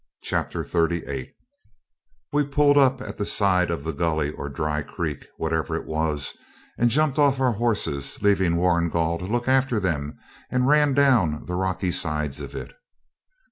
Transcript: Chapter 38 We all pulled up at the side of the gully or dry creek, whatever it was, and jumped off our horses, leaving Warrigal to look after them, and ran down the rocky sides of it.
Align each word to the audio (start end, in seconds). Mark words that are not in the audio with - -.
Chapter 0.23 0.63
38 0.63 1.31
We 2.33 2.41
all 2.41 2.47
pulled 2.49 2.75
up 2.75 3.01
at 3.01 3.19
the 3.19 3.23
side 3.25 3.69
of 3.69 3.83
the 3.83 3.91
gully 3.93 4.31
or 4.31 4.49
dry 4.49 4.81
creek, 4.81 5.27
whatever 5.37 5.75
it 5.75 5.85
was, 5.85 6.39
and 6.75 6.89
jumped 6.89 7.19
off 7.19 7.39
our 7.39 7.53
horses, 7.53 8.19
leaving 8.19 8.55
Warrigal 8.55 9.19
to 9.19 9.25
look 9.25 9.47
after 9.47 9.79
them, 9.79 10.17
and 10.49 10.67
ran 10.67 10.95
down 10.95 11.45
the 11.45 11.53
rocky 11.53 11.91
sides 11.91 12.41
of 12.41 12.55
it. 12.55 12.73